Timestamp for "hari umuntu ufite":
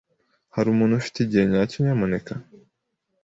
0.55-1.17